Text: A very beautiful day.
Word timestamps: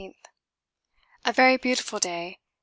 A 1.25 1.31
very 1.31 1.57
beautiful 1.57 1.99
day. 1.99 2.39